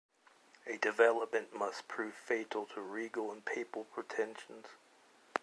[0.65, 4.65] A development must prove fatal to regal and papal pretensions.